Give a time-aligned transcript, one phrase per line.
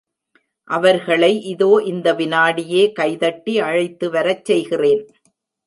[0.69, 5.03] அவர்களை இதோ இந்த விநாடியே கைதட்டி அழைத்துவரச் செய்கிறேன்!